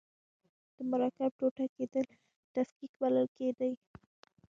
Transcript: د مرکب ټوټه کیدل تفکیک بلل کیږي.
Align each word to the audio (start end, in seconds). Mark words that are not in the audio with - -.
د 0.75 0.77
مرکب 0.91 1.31
ټوټه 1.39 1.65
کیدل 1.75 2.05
تفکیک 2.53 2.91
بلل 3.01 3.27
کیږي. 3.37 3.71